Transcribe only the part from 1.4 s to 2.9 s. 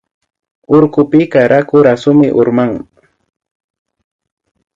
raku rasumi urman